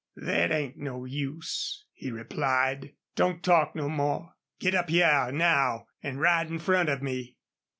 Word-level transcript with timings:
"Thet 0.19 0.51
ain't 0.51 0.77
no 0.77 1.05
use," 1.05 1.85
he 1.93 2.09
replied. 2.09 2.93
"Don't 3.15 3.43
talk 3.43 3.75
no 3.75 3.87
more.... 3.87 4.33
Git 4.59 4.73
up 4.73 4.89
hyar 4.89 5.31
now 5.31 5.85
an' 6.01 6.17
ride 6.17 6.49
in 6.49 6.57
front 6.57 6.89
of 6.89 7.03
me." 7.03 7.37